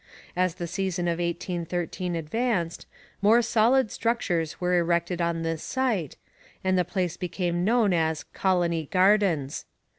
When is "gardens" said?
8.91-9.65